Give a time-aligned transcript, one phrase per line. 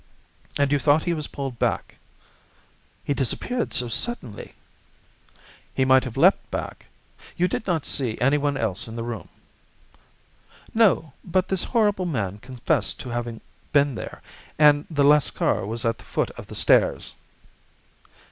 [0.57, 1.97] "And you thought he was pulled back?"
[3.03, 4.55] "He disappeared so suddenly."
[5.75, 6.87] "He might have leaped back.
[7.37, 9.27] You did not see anyone else in the room?"
[10.73, 13.41] "No, but this horrible man confessed to having
[13.73, 14.23] been there,
[14.57, 17.13] and the Lascar was at the foot of the stairs."